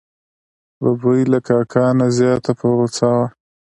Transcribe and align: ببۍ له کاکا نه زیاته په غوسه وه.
ببۍ 0.81 1.21
له 1.31 1.39
کاکا 1.47 1.85
نه 1.99 2.07
زیاته 2.17 2.51
په 2.59 2.65
غوسه 2.77 3.07
وه. 3.15 3.25